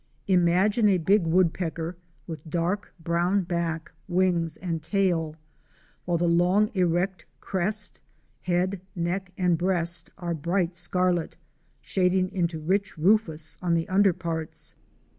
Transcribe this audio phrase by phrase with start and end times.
[0.27, 1.95] Imagine a big Woodpecker
[2.25, 5.35] with close kin to our Ivory bill dark brown back, wings and tail,
[6.05, 8.01] while the long erect crest,
[8.41, 11.37] head, neck and breast are bright scarlet,
[11.81, 14.73] shading into rich rufous on the under parts!